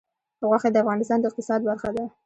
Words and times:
غوښې 0.49 0.69
د 0.71 0.77
افغانستان 0.83 1.17
د 1.19 1.25
اقتصاد 1.29 1.59
برخه 1.69 1.89
ده. 1.95 2.05